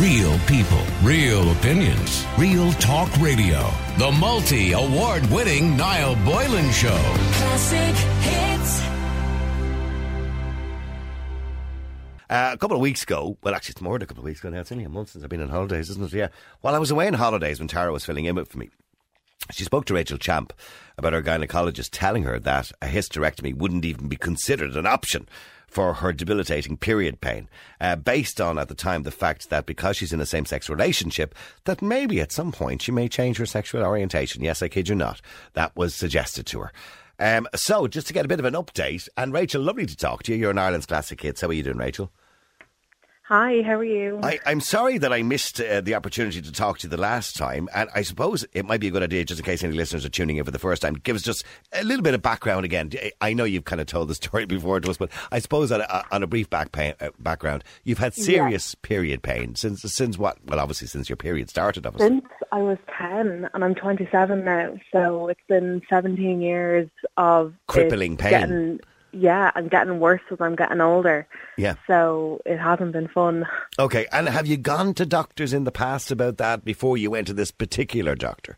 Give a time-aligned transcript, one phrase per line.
[0.00, 3.66] Real people, real opinions, real talk radio.
[3.96, 6.88] The multi award winning Niall Boylan Show.
[7.32, 8.80] Classic hits.
[12.28, 14.40] Uh, a couple of weeks ago, well, actually, it's more than a couple of weeks
[14.40, 14.60] ago now.
[14.60, 16.12] It's only a month since I've been on holidays, isn't it?
[16.12, 16.28] Yeah.
[16.60, 18.68] While I was away on holidays when Tara was filling in for me,
[19.50, 20.52] she spoke to Rachel Champ
[20.98, 25.26] about her gynecologist telling her that a hysterectomy wouldn't even be considered an option
[25.76, 27.50] for her debilitating period pain,
[27.82, 31.34] uh, based on at the time the fact that because she's in a same-sex relationship,
[31.64, 34.42] that maybe at some point she may change her sexual orientation.
[34.42, 35.20] Yes, I kid you not.
[35.52, 36.72] That was suggested to her.
[37.18, 40.22] Um, so, just to get a bit of an update, and Rachel, lovely to talk
[40.22, 40.38] to you.
[40.38, 41.42] You're an Ireland's classic hits.
[41.42, 42.10] How are you doing, Rachel?
[43.28, 44.20] Hi, how are you?
[44.22, 47.34] I, I'm sorry that I missed uh, the opportunity to talk to you the last
[47.34, 50.04] time, and I suppose it might be a good idea, just in case any listeners
[50.04, 52.64] are tuning in for the first time, give us just a little bit of background
[52.64, 52.92] again.
[53.20, 55.80] I know you've kind of told the story before to us, but I suppose on
[55.80, 60.16] a, on a brief back pain, uh, background, you've had serious period pain since since
[60.16, 60.38] what?
[60.46, 62.20] Well, obviously since your period started, obviously.
[62.20, 68.16] Since I was 10 and I'm 27 now, so it's been 17 years of Crippling
[68.16, 68.78] pain.
[69.12, 71.26] Getting, I'm getting worse as I'm getting older.
[71.56, 71.74] Yeah.
[71.86, 73.46] So it hasn't been fun.
[73.78, 77.26] Okay, and have you gone to doctors in the past about that before you went
[77.28, 78.56] to this particular doctor?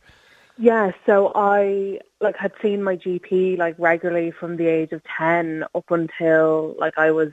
[0.59, 5.65] Yeah, so I like had seen my GP like regularly from the age of 10
[5.75, 7.31] up until like I was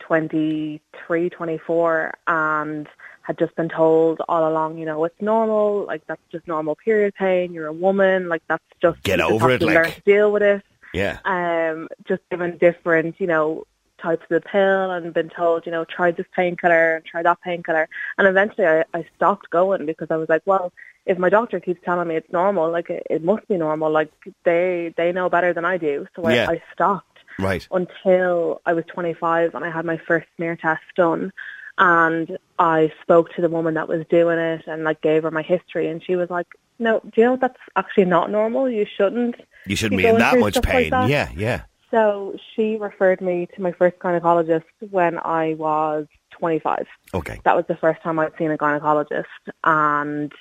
[0.00, 2.86] 23, 24 and
[3.22, 7.14] had just been told all along, you know, it's normal, like that's just normal period
[7.14, 10.62] pain, you're a woman, like that's just Get over it, like- deal with it.
[10.92, 11.18] Yeah.
[11.24, 13.64] um, just given different, you know,
[13.98, 17.40] types of the pill and been told, you know, try this painkiller and try that
[17.40, 17.88] painkiller.
[18.18, 20.72] And eventually I, I stopped going because I was like, well,
[21.06, 23.90] if my doctor keeps telling me it's normal, like it, it must be normal.
[23.90, 24.10] Like
[24.44, 26.06] they, they know better than I do.
[26.14, 26.46] So Yeah.
[26.48, 27.66] I, I stopped Right.
[27.70, 31.32] until I was 25 and I had my first smear test done.
[31.78, 35.42] And I spoke to the woman that was doing it and like gave her my
[35.42, 36.46] history and she was like,
[36.78, 38.68] no, do you know that's actually not normal?
[38.68, 40.90] You shouldn't You shouldn't be in that much stuff like pain.
[40.90, 41.08] that.
[41.08, 41.62] yeah, yeah.
[41.90, 46.86] So she referred me to my first gynecologist when I was 25.
[47.14, 47.40] Okay.
[47.44, 49.24] That was the first time I'd seen a gynecologist.
[49.64, 50.32] And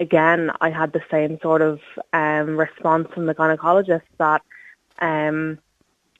[0.00, 1.80] again, I had the same sort of
[2.12, 4.42] um, response from the gynecologist that
[5.00, 5.58] um,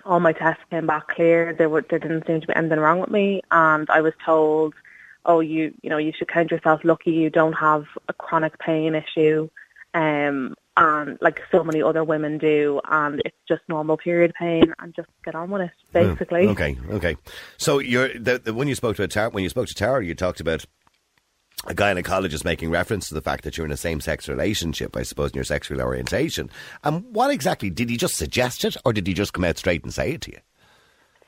[0.04, 1.54] all my tests came back clear.
[1.54, 3.42] There, were, there didn't seem to be anything wrong with me.
[3.50, 4.74] And I was told,
[5.24, 8.94] oh, you, you know, you should count yourself lucky you don't have a chronic pain
[8.94, 9.48] issue.
[9.94, 14.94] Um, and like so many other women do, and it's just normal period pain, and
[14.94, 15.92] just get on with it, hmm.
[15.92, 16.46] basically.
[16.46, 17.16] Oh, Okay, okay.
[17.56, 20.14] So you're the, the, when you spoke to Tara, when you spoke to Tara, you
[20.14, 20.64] talked about
[21.66, 25.32] a gynecologist making reference to the fact that you're in a same-sex relationship, I suppose,
[25.32, 26.48] in your sexual orientation.
[26.84, 29.82] And what exactly did he just suggest it, or did he just come out straight
[29.82, 30.38] and say it to you?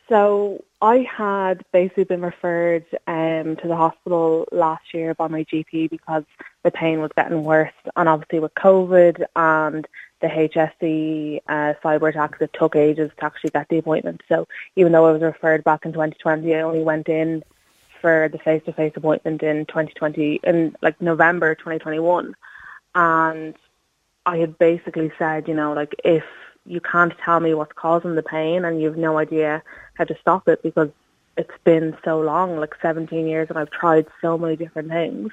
[0.08, 5.90] So I had basically been referred um, to the hospital last year by my GP
[5.90, 6.24] because
[6.62, 9.86] the pain was getting worse, and obviously with COVID and
[10.20, 14.22] the HSE uh, cyber attacks, it took ages to actually get the appointment.
[14.28, 17.42] So even though I was referred back in 2020, I only went in
[18.00, 22.34] for the face-to-face appointment in 2020, in like November 2021,
[22.94, 23.54] and
[24.24, 26.24] I had basically said, you know, like if
[26.66, 29.62] you can't tell me what's causing the pain and you've no idea
[29.94, 30.90] how to stop it because
[31.36, 35.32] it's been so long, like 17 years, and I've tried so many different things.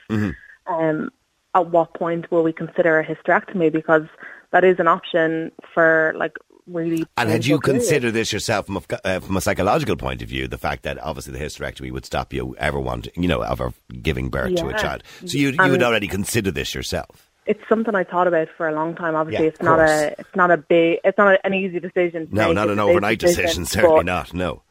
[0.67, 1.11] Um,
[1.53, 3.71] at what point will we consider a hysterectomy?
[3.71, 4.05] Because
[4.51, 7.05] that is an option for like really.
[7.17, 7.87] And had you periods.
[7.87, 10.99] considered this yourself from a, uh, from a psychological point of view, the fact that
[10.99, 14.73] obviously the hysterectomy would stop you ever wanting, you know, ever giving birth to a
[14.77, 15.03] child?
[15.25, 17.26] So you you would already consider this yourself.
[17.47, 19.15] It's something I thought about for a long time.
[19.15, 19.89] Obviously, Yeah, it's not course.
[19.89, 22.27] a, it's not a big, it's not a, an easy decision.
[22.27, 23.65] To No, not an overnight decision.
[23.65, 24.33] Certainly not.
[24.33, 24.63] No.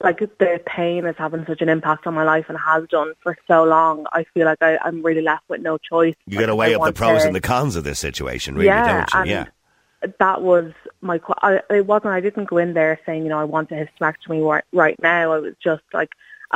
[0.00, 3.36] like the pain is having such an impact on my life and has done for
[3.46, 4.04] so long.
[4.12, 6.14] I feel like I, I'm really left with no choice.
[6.26, 8.66] You got to weigh up the pros to- and the cons of this situation, really,
[8.66, 9.32] yeah, don't you?
[9.32, 9.46] yeah.
[10.18, 11.20] that was my.
[11.40, 12.12] I, it wasn't.
[12.14, 15.32] I didn't go in there saying, you know, I want a hysterectomy right, right now.
[15.32, 16.10] I was just like,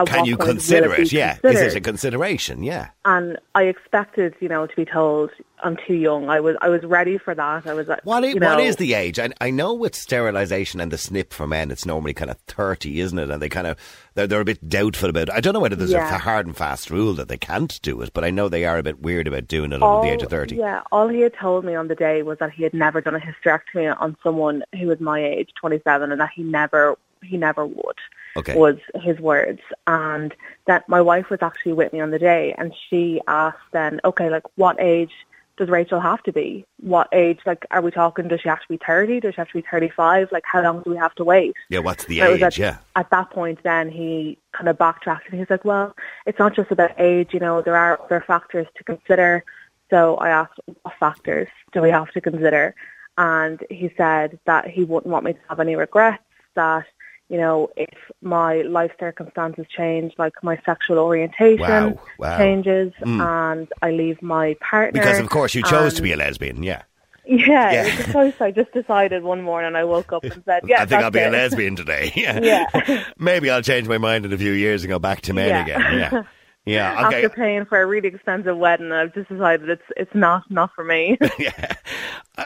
[0.05, 1.13] Can you consider it?
[1.13, 1.39] Yeah.
[1.43, 2.63] Is it a consideration?
[2.63, 2.89] Yeah.
[3.05, 5.31] and I expected, you know, to be told
[5.65, 6.29] I'm too young.
[6.29, 7.67] I was, I was ready for that.
[7.67, 9.19] I was like, What is, you know, what is the age?
[9.19, 13.01] I, I know with sterilisation and the snip for men, it's normally kind of 30,
[13.01, 13.31] isn't it?
[13.31, 13.79] And they kind of,
[14.15, 15.31] they're, they're a bit doubtful about it.
[15.31, 16.15] I don't know whether there's Yeah.
[16.15, 18.77] a hard and fast rule that they can't do it, but I know they are
[18.77, 20.57] a bit weird about doing it all, under the age of 30.
[20.57, 23.15] Yeah, all he had told me on the day was that he had never done
[23.15, 27.67] a hysterectomy on someone who was my age, 27, and that he never, he never
[27.67, 27.99] would.
[28.37, 28.55] Okay.
[28.55, 30.35] Was his words, and
[30.67, 34.29] that my wife was actually with me on the day, and she asked then, okay,
[34.29, 35.13] like what age
[35.57, 36.67] does Rachel have to be?
[36.81, 37.41] What age?
[37.47, 38.29] Like, are we talking?
[38.29, 39.21] Does she have to be thirty?
[39.21, 40.31] Does she have to be thirty-five?
[40.33, 41.55] Like, how long do we have to wait?
[41.71, 42.43] Yeah, what's the So age?
[42.43, 42.79] At, Yeah.
[42.95, 45.97] At that point, then he kind of backtracked and he's like, "Well,
[46.27, 47.33] it's not just about age.
[47.33, 49.45] You know, there are other factors to consider."
[49.89, 52.75] So I asked, "What factors do we have to consider?"
[53.19, 56.23] And he said that he wouldn't want me to have any regrets.
[56.55, 56.87] That
[57.29, 57.89] you know, if
[58.23, 62.39] my life circumstances change, like my sexual orientation Wow, wow.
[62.39, 63.21] changes, mm.
[63.21, 66.63] and I leave my partner Because of course you chose to be a lesbian.
[66.63, 66.83] Yeah.
[67.25, 67.87] yeah, Yeah.
[67.87, 68.41] it was a choice.
[68.41, 71.19] I just decided one morning I woke up and said, "Yeah, I think I'll be
[71.21, 72.13] a lesbian today.
[72.17, 72.39] Yeah.
[72.41, 73.05] Yeah.
[73.19, 75.63] Maybe I'll change my mind in a few years and go back to men Yeah.
[75.63, 75.99] again.
[75.99, 76.23] Yeah.
[76.67, 77.07] Yeah.
[77.07, 77.17] Okay.
[77.25, 80.83] After paying for a really expensive wedding, I've just decided it's it's not not for
[80.85, 81.17] me.
[81.39, 81.75] yeah.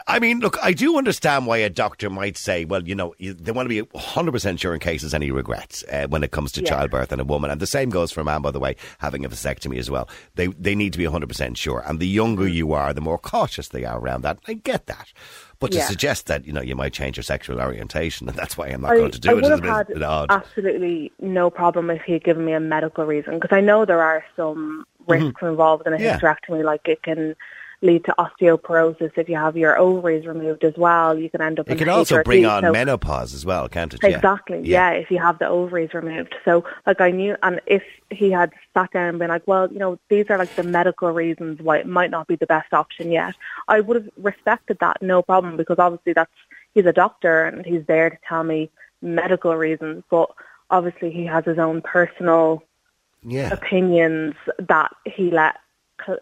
[0.07, 3.51] I- mean, look, I do understand why a doctor might say, well, you know, they
[3.51, 6.61] want to be 100% sure in case there's any regrets uh, when it comes to
[6.63, 6.69] Yeah.
[6.69, 7.51] childbirth and a woman.
[7.51, 10.09] And the same goes for a man, by the way, having a vasectomy as well.
[10.35, 11.83] They, they need to be 100% sure.
[11.87, 12.53] And the younger Mm.
[12.53, 14.39] you are, the more cautious they are around that.
[14.47, 15.09] I get that.
[15.61, 18.69] But to suggest that, you know, you might change your sexual orientation, and that's why
[18.69, 20.27] I'm not I, going to do I it, would is a bit, had odd.
[20.31, 24.03] absolutely no problem if he had given me a medical reason because I know there
[24.03, 26.05] are some risks involved in a Mm-hmm.
[26.05, 26.19] Yeah.
[26.19, 27.37] hysterectomy, like it can
[27.83, 31.19] lead to osteoporosis if you have your ovaries removed as well.
[31.19, 32.25] You can end up It can also HRT.
[32.25, 34.01] bring on So- menopause as well, can't it?
[34.05, 34.61] Exactly.
[34.65, 34.91] Yeah.
[34.91, 36.35] if you have the ovaries removed.
[36.45, 39.79] So, like, I knew, and if he had sat down and been like, well, you
[39.79, 43.11] know, these are like the medical reasons why it might not be the best option
[43.11, 43.35] yet,
[43.67, 46.31] I would have respected that, no problem, because obviously that's,
[46.75, 48.69] he's a doctor and he's there to tell me
[49.01, 50.29] medical reasons, but
[50.71, 52.63] obviously he has his own personal
[53.23, 53.51] Yeah.
[53.53, 55.57] opinions that he let,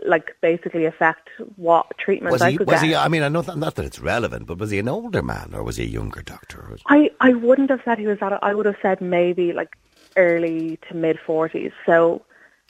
[0.07, 2.57] like, basically affect what treatment Was I he?
[2.59, 2.89] could Was get.
[2.89, 2.95] he?
[2.95, 5.63] I mean, I know not that it's relevant, but was he an older man or
[5.63, 6.61] was he a younger doctor?
[6.61, 8.39] Or- I, I wouldn't have said he was that.
[8.43, 9.77] I would have said maybe like
[10.17, 11.73] early to mid forties.
[11.87, 12.23] So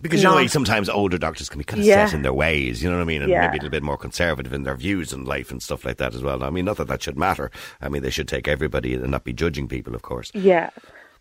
[0.03, 2.07] Because you know, like, sometimes older doctors can be kind of Yeah.
[2.07, 2.83] set in their ways.
[2.83, 3.41] You know what I mean, and Yeah.
[3.43, 6.15] maybe a little bit more conservative in their views on life and stuff like that
[6.15, 6.45] as well.
[6.45, 7.51] I mean, not that that should matter.
[7.81, 10.31] I mean, they should take everybody and not be judging people, of course.
[10.35, 10.71] yeah.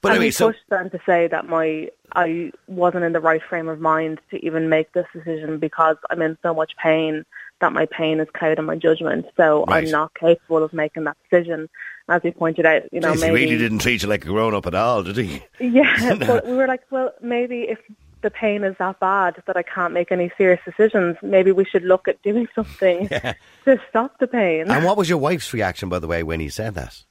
[0.02, 3.42] But and anyway, so- pushed them to say that my I wasn't in the right
[3.42, 7.26] frame of mind to even make this decision because I'm in so much pain
[7.60, 9.26] that my pain is clouding my judgment.
[9.36, 9.84] So Right.
[9.84, 11.70] I'm not capable of making that decision.
[12.10, 14.54] As he pointed out, you know, Jeez, he really didn't treat you like a grown
[14.54, 15.44] up at all, did he?
[15.60, 17.80] Yeah, but we were like, well, maybe if
[18.22, 21.84] the pain is that bad that I can't make any serious decisions, maybe we should
[21.84, 24.72] look at doing something to stop the pain.
[24.72, 27.04] And what was your wife's reaction, by the way, when he said that?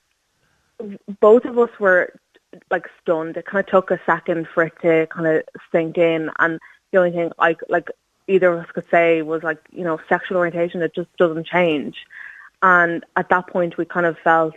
[1.21, 2.13] both of us were
[2.71, 3.37] like stunned.
[3.37, 5.43] It kind of took a second for it to kind of
[5.73, 6.61] sink in, and
[6.93, 7.89] the only thing I like
[8.29, 11.97] either of us could say was like, you know, sexual orientation it just doesn't change.
[12.63, 14.55] And at that point, we kind of felt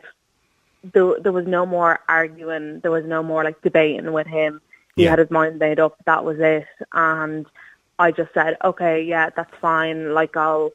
[0.93, 4.61] there there was no more arguing, there was no more like debating with him.
[4.95, 5.11] He Yeah.
[5.11, 5.95] had his mind made up.
[6.05, 7.45] That was it, and
[7.99, 10.13] I just said, okay, yeah, that's fine.
[10.13, 10.71] Like I'll.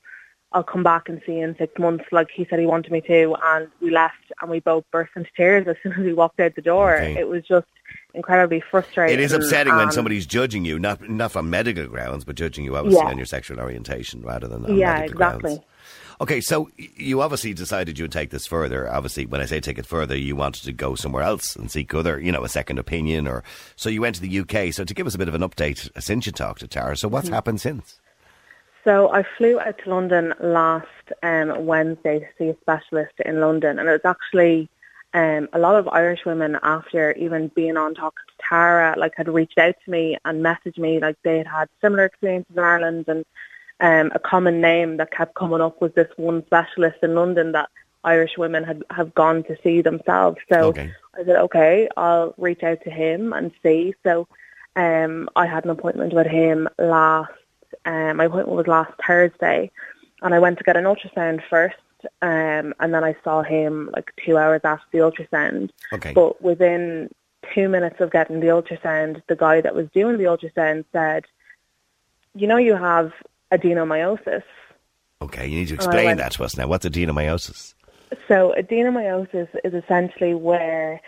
[0.54, 3.00] I'll come back and see you in six months, like he said he wanted me
[3.02, 6.40] to, and we left, and we both burst into tears as soon as we walked
[6.40, 6.94] out the door.
[6.96, 7.16] Okay.
[7.20, 7.66] It was just
[8.14, 9.18] incredibly frustrating.
[9.18, 12.76] It is upsetting when somebody's judging you, not not from medical grounds, but judging you
[12.76, 13.10] obviously Yeah.
[13.10, 15.50] on your sexual orientation rather than on Yeah, medical exactly.
[15.50, 15.60] grounds.
[16.20, 18.88] Okay, so you obviously decided you would take this further.
[18.88, 21.92] Obviously, when I say take it further, you wanted to go somewhere else and seek
[21.92, 23.42] other, you know, a second opinion, or
[23.74, 24.72] so you went to the UK.
[24.72, 27.08] So to give us a bit of an update since you talked to Tara, so
[27.08, 27.14] Mm-hmm.
[27.14, 27.98] what's happened since?
[28.84, 30.86] So I flew out to London last
[31.22, 34.68] um, Wednesday to see a specialist in London, and it was actually
[35.14, 39.28] um, a lot of Irish women after even being on Talk to Tara, like had
[39.28, 43.04] reached out to me and messaged me like they had had similar experiences in Ireland,
[43.08, 43.24] and
[43.80, 47.70] um, a common name that kept coming up was this one specialist in London that
[48.04, 50.36] Irish women had have gone to see themselves.
[50.52, 50.92] So Okay.
[51.16, 53.94] I said, okay, I'll reach out to him and see.
[54.02, 54.28] So
[54.76, 57.32] um, I had an appointment with him last.
[57.84, 59.70] Um, my appointment was last Thursday,
[60.22, 61.76] and I went to get an ultrasound first,
[62.22, 65.70] um, and then I saw him like two hours after the ultrasound.
[65.92, 66.12] Okay.
[66.12, 67.10] But within
[67.54, 71.24] two minutes of getting the ultrasound, the guy that was doing the ultrasound said,
[72.34, 73.12] "You know, you have
[73.52, 74.42] adenomyosis."
[75.22, 76.66] Okay, you need to explain went- that to us now.
[76.66, 77.74] What's adenomyosis?
[78.28, 81.00] So adenomyosis is essentially where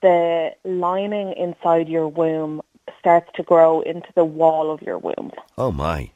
[0.00, 2.62] the lining inside your womb
[2.98, 5.32] starts to grow into the wall of your womb.
[5.56, 6.10] Oh my!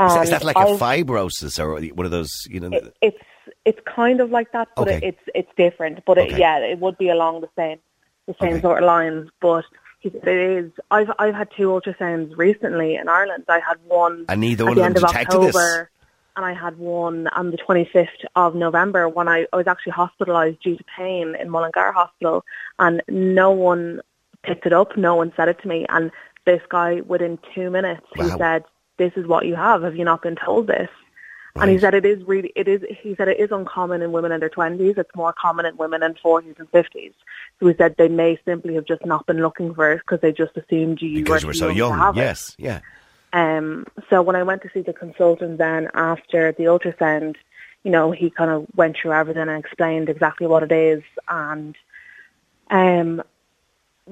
[0.00, 2.30] Is that, is that um, like a I've- fibrosis or one of those?
[2.48, 3.24] You know, it, it's
[3.64, 4.96] it's kind of like that, but Okay.
[4.96, 6.04] it, it's it's different.
[6.04, 6.34] But Okay.
[6.34, 7.78] it, yeah, it would be along the same
[8.26, 8.62] the same Okay.
[8.62, 9.30] sort of lines.
[9.40, 9.64] But
[10.02, 10.72] it is.
[10.90, 13.44] I've I've had two ultrasounds recently in Ireland.
[13.48, 15.54] I had one And neither at one the of end them of detected this?
[15.54, 15.90] October,
[16.36, 20.60] and I had one on the 25th of November when I, I was actually hospitalised
[20.60, 22.44] due to pain in Mullingar Hospital,
[22.80, 24.00] and no one
[24.42, 24.96] picked it up.
[24.96, 26.10] No one said it to me, and
[26.44, 28.64] this guy within two minutes he said,
[28.98, 29.82] "This is what you have.
[29.82, 30.88] Have you not been told this?"
[31.54, 34.32] And he said it is really, it is, he said it is uncommon in women
[34.32, 34.96] in their 20s.
[34.96, 37.12] It's more common in women in 40s and 50s.
[37.60, 40.32] So he said they may simply have just not been looking for it because they
[40.32, 41.98] just assumed you Because you were were so young.
[41.98, 42.20] have it.
[42.20, 42.80] Yes, yeah.
[43.34, 47.36] Um, so when I went to see the consultant then after the ultrasound,
[47.84, 51.76] you know, he kind of went through everything and explained exactly what it is and
[52.70, 53.22] um,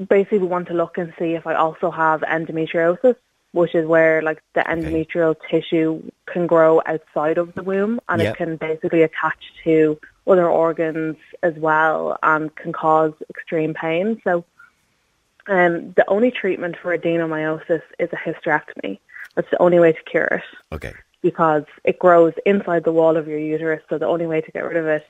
[0.08, 3.16] basically we want to look and see if I also have endometriosis,
[3.52, 8.34] which is where like the endometrial tissue can grow outside of the womb and Yep.
[8.34, 14.20] it can basically attach to other organs as well and can cause extreme pain.
[14.22, 14.44] So
[15.48, 18.98] um, the only treatment for adenomyosis is a hysterectomy.
[19.34, 20.42] That's the only way to cure it
[20.74, 20.92] Okay.
[21.22, 23.82] because it grows inside the wall of your uterus.
[23.88, 25.06] So the only way to get rid of it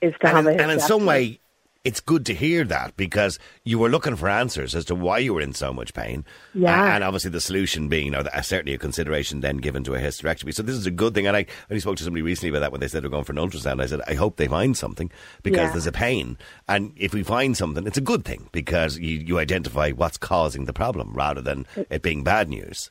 [0.00, 1.06] is to have And in, a and in some hysterectomy.
[1.06, 1.40] way,
[1.84, 5.34] it's good to hear that because you were looking for answers as to why you
[5.34, 6.24] were in so much pain.
[6.54, 6.94] Yeah.
[6.94, 10.54] And obviously the solution being, know, certainly a consideration then given to a hysterectomy.
[10.54, 11.26] So this is a good thing.
[11.26, 13.32] And I only spoke to somebody recently about that when they said they're going for
[13.32, 13.82] an ultrasound.
[13.82, 15.10] I said, I hope they find something
[15.42, 15.72] because Yeah.
[15.72, 16.38] there's a pain.
[16.68, 20.66] And if we find something, it's a good thing because you, you identify what's causing
[20.66, 22.90] the problem rather than it being bad news.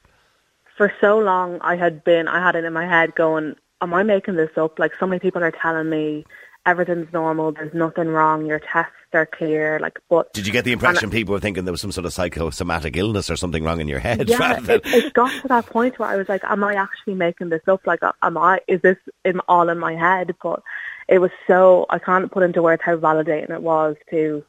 [0.78, 4.04] for so long I had been I had it in my head going, Am I
[4.04, 4.80] making this up?
[4.80, 6.26] Like so many people are telling me
[6.66, 10.72] everything's normal, there's nothing wrong, your tests are clear, like but Did you get the
[10.72, 13.88] impression people were thinking there was some sort of psychosomatic illness or something wrong in
[13.88, 16.76] your head yeah, it, it got to that point where I was like, Am I
[16.76, 17.86] actually making this up?
[17.86, 20.36] Like am I is this in all in my head?
[20.42, 20.62] But
[21.08, 24.44] it was so I can't put into words how validating it was to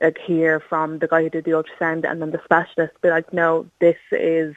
[0.00, 3.32] like hear from the guy who did the ultrasound and then the specialist be like,
[3.32, 4.54] No, this is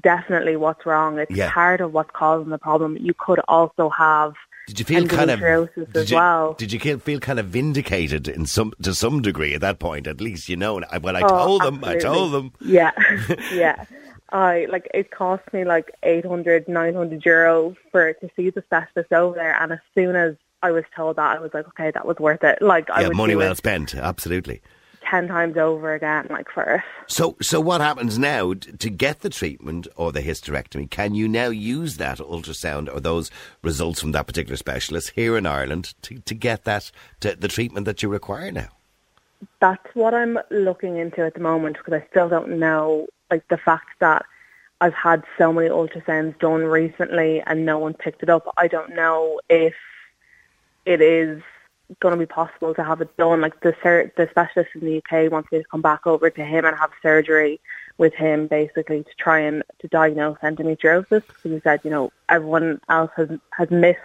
[0.00, 1.18] definitely what's wrong.
[1.18, 1.50] It's Yeah.
[1.52, 2.96] part of what's causing the problem.
[2.98, 4.32] You could also have
[4.66, 6.54] Did you feel kind of did as you, well.
[6.54, 10.06] Did you feel- feel kind of vindicated in some to some degree at that point?
[10.06, 10.80] At least you know.
[10.90, 12.52] I- When I Oh, told them, I told them.
[12.60, 12.92] Yeah,
[13.52, 13.84] yeah.
[14.30, 19.34] I like it cost me like 800, 900 euro for to see the specialist over
[19.34, 22.16] there, and as soon as I was told that, I was like, okay, that was
[22.18, 22.62] worth it.
[22.62, 23.94] Like I Yeah, money well it spent.
[23.96, 24.62] Absolutely.
[25.12, 26.82] Ten times over again, like for.
[27.06, 30.90] So, so what happens now to get the treatment or the hysterectomy?
[30.90, 33.30] Can you now use that ultrasound or those
[33.62, 36.90] results from that particular specialist here in Ireland to, to get that
[37.20, 38.68] to the treatment that you require now?
[39.60, 43.58] That's what I'm looking into at the moment because I still don't know, like the
[43.58, 44.24] fact that
[44.80, 48.50] I've had so many ultrasounds done recently and no one picked it up.
[48.56, 49.74] I don't know if
[50.86, 51.42] it is
[52.00, 53.40] going to be possible to have it done.
[53.40, 56.44] Like the sur- the specialist in the UK wants me to come back over to
[56.44, 57.60] him and have surgery
[57.98, 61.26] with him, basically to try and to diagnose endometriosis.
[61.26, 64.00] Because he said, you know, everyone else has has missed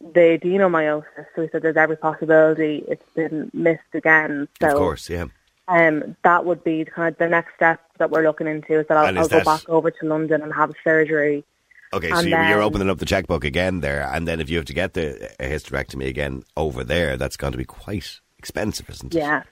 [0.00, 4.48] the adenomyosis, so he said there's every possibility it's been missed again.
[4.60, 5.26] So of course, yeah.
[5.66, 8.96] um, that would be kind of the next step that we're looking into is that
[8.96, 11.44] I'll, is I'll go back over to London and have surgery.
[11.92, 14.56] Okay, so And you're, you're opening up the checkbook again there, and then if you
[14.56, 18.88] have to get the a hysterectomy again over there, that's going to be quite expensive,
[18.90, 19.18] isn't it?
[19.18, 19.42] Yeah,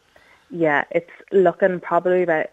[0.50, 2.46] yeah, it's looking probably about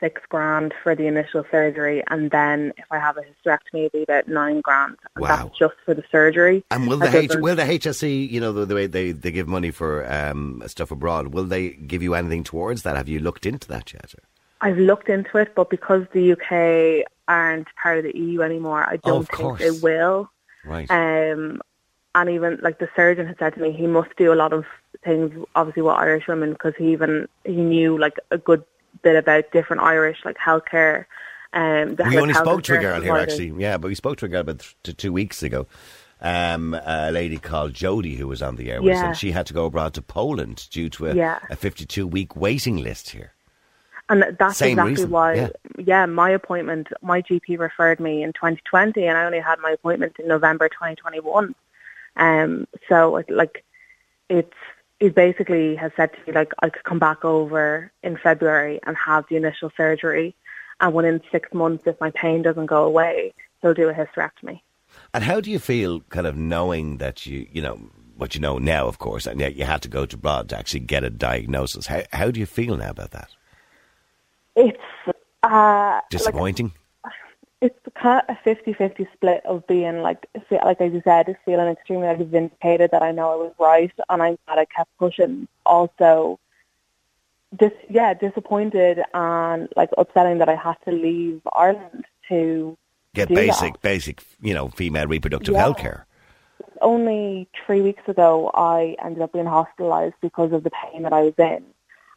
[0.00, 4.02] six grand for the initial surgery, and then if I have a hysterectomy, it'll be
[4.02, 4.96] about nine grand.
[5.16, 5.36] And Wow.
[5.36, 6.62] That's just for the surgery.
[6.70, 9.48] And will the H, will the HSE, you know, the, the way they, they give
[9.48, 12.96] money for um, stuff abroad, will they give you anything towards that?
[12.96, 14.14] Have you looked into that yet?
[14.60, 18.94] I've looked into it, but because the UK aren't part of the EU anymore, I
[19.04, 20.30] Oh, don't of think they will.
[20.64, 20.90] Right.
[20.90, 21.60] Um,
[22.14, 24.64] and even like the surgeon had said to me, he must do a lot of
[25.04, 28.64] things, obviously with Irish women, because he even he knew like a good
[29.02, 31.06] bit about different Irish like healthcare.
[31.52, 33.52] Um, we only spoke to a girl here, actually.
[33.58, 35.66] Yeah, but we spoke to a girl about th- t- two weeks ago.
[36.20, 39.08] Um, a lady called Jody who was on the air with us, Yeah.
[39.08, 41.38] and she had to go abroad to Poland due to a, Yeah.
[41.50, 43.33] a 52 week waiting list here.
[44.08, 46.06] And that's Same exactly reason, why, yeah.
[46.06, 50.28] my appointment, my GP referred me in 2020 and I only had my appointment in
[50.28, 51.54] November 2021.
[52.16, 53.64] Um, so it, like,
[54.28, 54.52] it's,
[55.00, 58.96] he basically has said to me, like, I could come back over in February and
[58.96, 60.34] have the initial surgery.
[60.80, 63.32] And within six months, if my pain doesn't go away,
[63.62, 64.60] he'll do a hysterectomy.
[65.12, 67.80] And how do you feel, kind of knowing that you, you know,
[68.16, 70.58] what you know now, of course, and yet you had to go to abroad to
[70.58, 71.86] actually get a diagnosis?
[71.86, 73.30] How, how do you feel now about that?
[74.56, 74.78] It's,
[75.42, 76.72] uh, like, Disappointing?
[77.60, 82.06] it's kind of a 50-50 split of being like, like as you said, feeling extremely
[82.06, 85.48] like vindicated that I know I was right and I'm glad I kept pushing.
[85.64, 86.38] Also,
[87.58, 92.76] just yeah, disappointed and like upsetting that I had to leave Ireland to
[93.14, 93.82] get basic, that.
[93.82, 95.60] basic, you know, female reproductive Yeah.
[95.62, 96.06] health care.
[96.82, 101.22] Only three weeks ago, I ended up being hospitalised because of the pain that I
[101.22, 101.64] was in.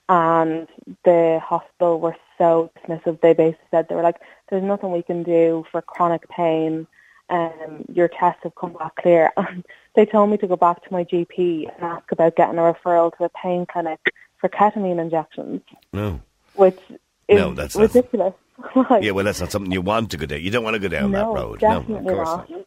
[0.09, 0.67] And
[1.03, 3.19] the hospital were so dismissive.
[3.21, 6.87] They basically said, they were like, there's nothing we can do for chronic pain.
[7.29, 9.31] um, your tests have come back clear.
[9.37, 12.61] And they told me to go back to my GP and ask about getting a
[12.61, 13.99] referral to a pain clinic
[14.37, 15.61] for ketamine injections,
[15.91, 16.21] No.
[16.55, 16.79] which
[17.27, 18.33] is No, that's- ridiculous.
[18.89, 20.41] Like, Yeah, well, that's not something you want to go down.
[20.41, 21.61] You don't want to go down no, that road.
[21.61, 22.49] No, of definitely course not.
[22.49, 22.65] not.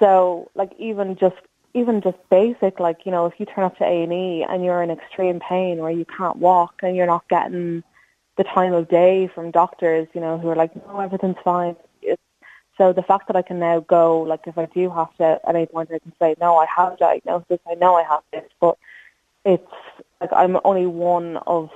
[0.00, 1.36] So, like, even just
[1.74, 4.64] even just basic, like you know, if you turn up to A and E and
[4.64, 7.82] you're in extreme pain or you can't walk and you're not getting
[8.36, 11.76] the time of day from doctors, you know, who are like, no, everything's fine.
[12.02, 12.22] It's,
[12.78, 15.54] so the fact that I can now go, like, if I do have to at
[15.54, 17.58] any point, I can say, no, I have a diagnosis.
[17.68, 18.78] I know I have this, but
[19.44, 19.72] it's
[20.20, 21.70] like I'm only one of.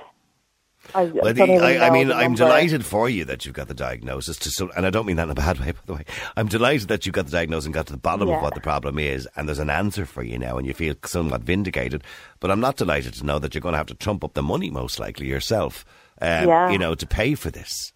[0.93, 2.37] I, I, I mean, I'm number.
[2.37, 4.37] delighted for you that you've got the diagnosis.
[4.37, 6.05] To some, and I don't mean that in a bad way, by the way.
[6.37, 8.61] I'm delighted that you got the diagnosis and got to the bottom of what the
[8.61, 12.03] problem is, and there's an answer for you now, and you feel somewhat vindicated.
[12.39, 14.43] But I'm not delighted to know that you're going to have to trump up the
[14.43, 15.85] money, most likely yourself,
[16.21, 16.69] um, Yeah.
[16.69, 17.91] you know, to pay for this.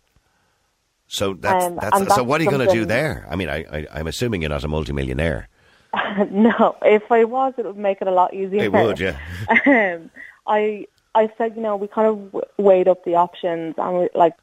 [1.08, 2.24] So that's, Um, that's, and so.
[2.24, 3.25] What are you going to do there?
[3.29, 5.48] I mean, I, I, I'm assuming you're not a multimillionaire.
[6.31, 8.62] no, if I was, it would make it a lot easier.
[8.63, 9.17] It would, yeah.
[9.65, 10.12] um,
[10.48, 10.86] I
[11.16, 14.36] I said, you know, we kind of w- weighed up the options, and we, like,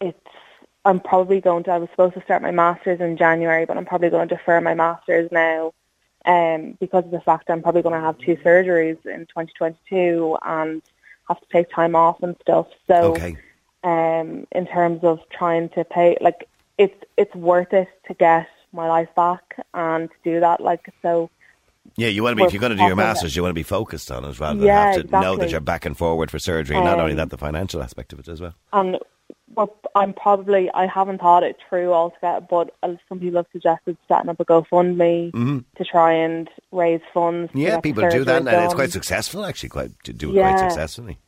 [0.00, 0.18] it's.
[0.84, 1.72] I'm probably going to.
[1.72, 4.60] I was supposed to start my masters in January, but I'm probably going to defer
[4.60, 5.72] my masters now,
[6.24, 10.82] um, because of the fact I'm probably going to have two surgeries in 2022 and
[11.28, 12.68] have to take time off and stuff.
[12.86, 13.36] So, Okay.
[13.82, 18.88] um, in terms of trying to pay, like, it's it's worth it to get my
[18.88, 19.42] life back
[19.74, 20.60] and to do that.
[20.60, 21.28] Like, so
[21.96, 23.54] Yeah, you want to be, if you're going to do your masters, you want to
[23.54, 26.30] be focused on it rather than Yeah, have to know that you're back and forward
[26.30, 26.76] for surgery.
[26.76, 28.54] and not only Um, that, the financial aspect of it as well.
[28.72, 28.98] And
[29.54, 33.96] well, I'm probably I haven't thought it through altogether, but uh, some people have suggested
[34.06, 37.48] setting up a GoFundMe to try and raise funds.
[37.50, 37.58] Mm-hmm.
[37.58, 39.70] Yeah, people do that, surgery and it's quite successful, actually.
[39.70, 41.18] Quite to do it quite successfully.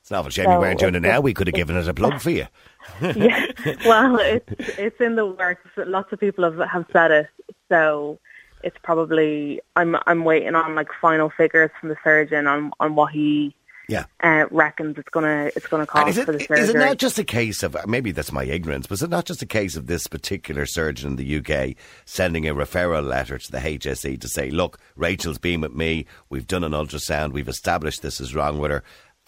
[0.00, 1.20] It's an awful shame you weren't doing it now.
[1.20, 2.46] We could have given it a plug for you.
[3.00, 3.46] yeah.
[3.86, 5.68] Well, it's it's in the works.
[5.76, 7.26] Lots of people have have said it,
[7.68, 8.18] so
[8.62, 13.12] it's probably I'm I'm waiting on like final figures from the surgeon on on what
[13.12, 13.54] he
[13.88, 14.04] Yeah.
[14.22, 16.60] uh, reckons it's gonna it's gonna cost it, for the surgery.
[16.60, 19.24] is it not just a case of maybe that's my ignorance, but is it not
[19.26, 23.52] just a case of this particular surgeon in the UK sending a referral letter to
[23.52, 26.06] the HSE to say, "Look, Rachel's been with me.
[26.30, 27.32] We've done an ultrasound.
[27.32, 28.82] We've established this is wrong with her."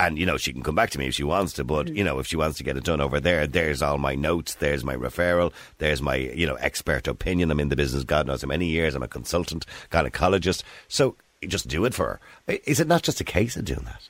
[0.06, 1.96] And you know she can come back to me if she wants to, but mm.
[1.96, 4.54] you know if she wants to get it done over there, there's all my notes,
[4.54, 7.50] there's my referral, there's my you know expert opinion.
[7.50, 8.94] I'm in the business, God knows how many years.
[8.94, 12.56] I'm a consultant, gynecologist, so just do it for her.
[12.64, 14.08] Is it not just a case of doing that?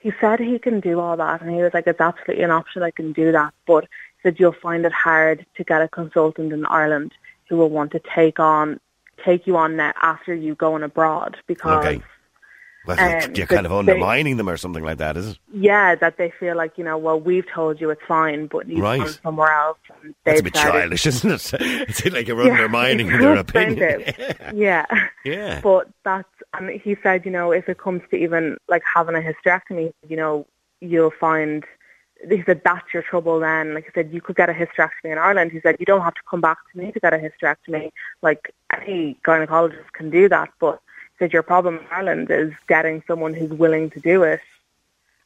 [0.00, 2.82] he said he can do all that, and he was like, "It's absolutely an option.
[2.82, 6.52] I can do that." But he said you'll find it hard to get a consultant
[6.52, 7.12] in Ireland
[7.48, 8.80] who will want to take on
[9.22, 12.02] take you on now after you going abroad because Okay.
[12.86, 15.38] Well, Um, you're kind of they- undermining them or something like that, is it?
[15.52, 18.80] yeah, that they feel like you know, well, we've told you it's fine, but you've
[18.80, 19.00] Right.
[19.00, 19.78] gone somewhere else.
[20.02, 21.52] And That's a bit childish, isn't it?
[21.60, 24.04] It's like you're Yeah, undermining their opinion.
[24.54, 24.86] yeah.
[25.24, 25.60] Yeah.
[25.62, 29.20] But that's, and he said, you know, if it comes to even like having a
[29.20, 30.46] hysterectomy, you know,
[30.80, 31.64] you'll find,
[32.30, 33.74] he said, that's your trouble then.
[33.74, 35.52] Like he said, you could get a hysterectomy in Ireland.
[35.52, 37.90] He said, you don't have to come back to me to get a hysterectomy.
[38.22, 40.48] Like any gynecologist can do that.
[40.58, 40.80] But
[41.32, 44.40] your problem in Ireland is getting someone who's willing to do it.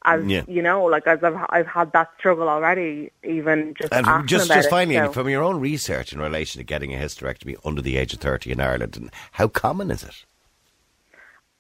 [0.07, 0.43] As Yeah.
[0.47, 4.69] you know, like as I've I've had that struggle already, even just And just, just
[4.69, 5.13] finally, so.
[5.13, 8.53] from your own research in relation to getting a hysterectomy under the age of 30
[8.53, 10.25] in Ireland, and how common is it?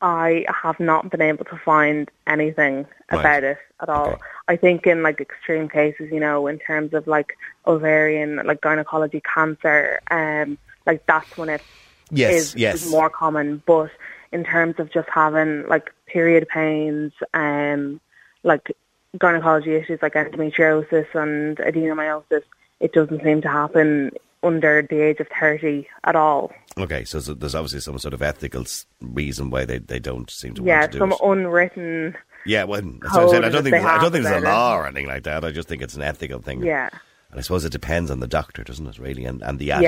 [0.02, 3.20] I have not been able to find anything Right.
[3.20, 4.08] about it at all.
[4.08, 4.20] Okay.
[4.48, 9.22] I think in like extreme cases, you know, in terms of like ovarian, like gynecology
[9.22, 11.62] cancer, um, like that's when it
[12.10, 12.74] Yes, is, yes.
[12.84, 13.62] is more common.
[13.64, 13.90] But
[14.34, 18.00] in terms of just having like period pains, um,
[18.42, 18.76] like
[19.18, 22.42] gynecology issues like endometriosis and adenomyosis,
[22.80, 24.10] it doesn't seem to happen
[24.42, 26.52] under the age of 30 at all.
[26.76, 28.64] Okay, so, so there's obviously some sort of ethical
[29.00, 31.20] reason why they, they don't seem to Yeah, want to do Yeah, some it.
[31.38, 33.44] unwritten, Yeah, well, I'm saying.
[33.44, 35.44] I don't think there's, I don't think there's a law or anything like that.
[35.44, 36.62] I just think it's an ethical thing.
[36.62, 36.90] yeah.
[37.30, 39.80] And I suppose it depends on the doctor, doesn't it, really, and, and the Yeah.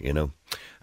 [0.00, 0.30] You know.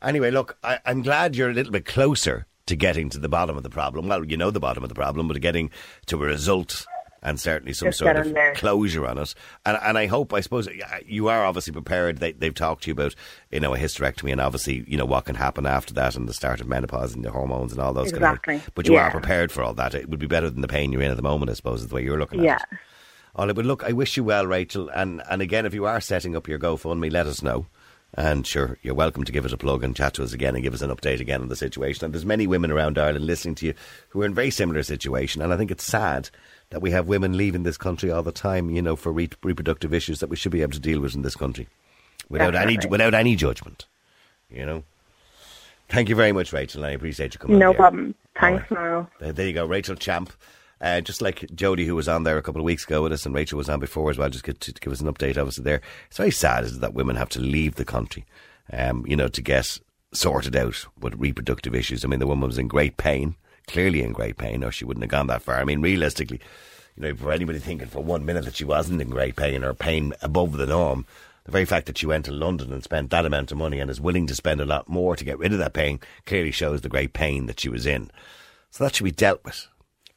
[0.01, 3.57] Anyway, look, I, I'm glad you're a little bit closer to getting to the bottom
[3.57, 4.07] of the problem.
[4.07, 5.69] Well, you know the bottom of the problem, but getting
[6.07, 6.85] to a result
[7.23, 8.53] and certainly some Just sort of there.
[8.53, 9.33] closure on it.
[9.65, 10.67] And and I hope, I suppose,
[11.07, 12.19] you are obviously prepared.
[12.19, 13.15] They, they've talked to you about,
[13.51, 16.35] you know, a hysterectomy and obviously, you know, what can happen after that and the
[16.35, 18.57] start of menopause and the hormones and all those kind of Exactly.
[18.59, 18.69] things.
[18.75, 19.07] But you Yeah.
[19.07, 19.95] are prepared for all that.
[19.95, 21.87] It would be better than the pain you're in at the moment, I suppose, is
[21.87, 22.55] the way you're looking at Yeah.
[22.57, 22.77] it.
[23.35, 24.89] All right, but look, I wish you well, Rachel.
[24.89, 27.65] And, and again, if you are setting up your GoFundMe, let us know.
[28.17, 30.63] And sure, you're welcome to give us a plug and chat to us again and
[30.63, 32.05] give us an update again on the situation.
[32.05, 33.73] And there's many women around Ireland listening to you
[34.09, 35.41] who are in a very similar situation.
[35.41, 36.29] And I think it's sad
[36.69, 39.93] that we have women leaving this country all the time, you know, for re- reproductive
[39.93, 41.67] issues that we should be able to deal with in this country.
[42.29, 43.85] without any without any judgment.
[44.49, 44.83] You know.
[45.89, 46.85] Thank you very much, Rachel.
[46.85, 47.59] I appreciate you coming.
[47.59, 48.15] No problem.
[48.39, 49.09] Thanks, All Niall.
[49.19, 50.31] There, there you go, Rachel Champ.
[50.81, 53.25] Uh, just like Jody, who was on there a couple of weeks ago with us,
[53.25, 55.37] and Rachel was on before as well, just to, give us an update.
[55.37, 58.25] Obviously, there, it's very sad that women have to leave the country,
[58.73, 59.79] um, you know, to get
[60.13, 62.03] sorted out with reproductive issues.
[62.03, 63.35] I mean, the woman was in great pain,
[63.67, 65.59] clearly in great pain, or she wouldn't have gone that far.
[65.59, 66.41] I mean, realistically,
[66.95, 69.73] you know, for anybody thinking for one minute that she wasn't in great pain or
[69.73, 71.05] pain above the norm,
[71.45, 73.89] the very fact that she went to London and spent that amount of money and
[73.91, 76.81] is willing to spend a lot more to get rid of that pain clearly shows
[76.81, 78.09] the great pain that she was in.
[78.71, 79.67] So that should be dealt with.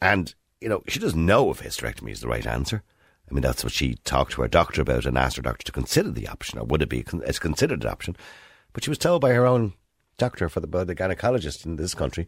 [0.01, 2.83] And, you know, she doesn't know if hysterectomy is the right answer.
[3.31, 5.73] I mean, that's what she talked to her doctor about and asked her doctor to
[5.73, 8.17] consider the option, or would it be as considered an option?
[8.73, 9.75] But she was told by her own
[10.17, 12.27] doctor, for the, by the gynecologist in this country,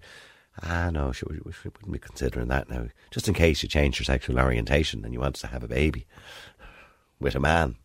[0.62, 2.88] ah, no, she, she wouldn't be considering that now.
[3.11, 6.07] Just in case you changed your sexual orientation and you wanted to have a baby
[7.19, 7.77] with a man.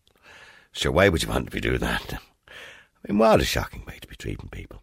[0.72, 2.14] Sure, why would you want to be doing that?
[2.48, 4.82] I mean, what a shocking way to be treating people.